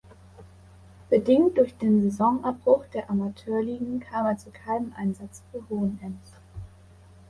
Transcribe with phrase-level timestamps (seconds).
[1.11, 6.33] Bedingt durch den Saisonabbruch der Amateurligen kam er zu keinem Einsatz für Hohenems.